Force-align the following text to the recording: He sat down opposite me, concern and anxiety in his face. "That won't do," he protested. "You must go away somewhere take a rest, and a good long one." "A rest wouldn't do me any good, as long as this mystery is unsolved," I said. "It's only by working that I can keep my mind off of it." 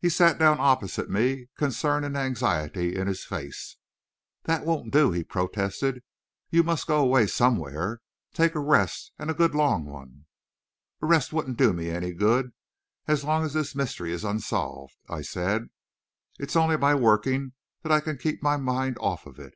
He 0.00 0.08
sat 0.08 0.36
down 0.36 0.56
opposite 0.58 1.08
me, 1.08 1.46
concern 1.56 2.02
and 2.02 2.16
anxiety 2.16 2.96
in 2.96 3.06
his 3.06 3.22
face. 3.24 3.76
"That 4.46 4.64
won't 4.66 4.90
do," 4.92 5.12
he 5.12 5.22
protested. 5.22 6.02
"You 6.50 6.64
must 6.64 6.88
go 6.88 7.00
away 7.00 7.28
somewhere 7.28 8.00
take 8.32 8.56
a 8.56 8.58
rest, 8.58 9.12
and 9.16 9.30
a 9.30 9.32
good 9.32 9.54
long 9.54 9.84
one." 9.84 10.24
"A 11.02 11.06
rest 11.06 11.32
wouldn't 11.32 11.56
do 11.56 11.72
me 11.72 11.88
any 11.88 12.12
good, 12.14 12.52
as 13.06 13.22
long 13.22 13.44
as 13.44 13.52
this 13.52 13.76
mystery 13.76 14.10
is 14.12 14.24
unsolved," 14.24 14.96
I 15.08 15.22
said. 15.22 15.68
"It's 16.36 16.56
only 16.56 16.76
by 16.76 16.96
working 16.96 17.52
that 17.84 17.92
I 17.92 18.00
can 18.00 18.18
keep 18.18 18.42
my 18.42 18.56
mind 18.56 18.96
off 18.98 19.24
of 19.24 19.38
it." 19.38 19.54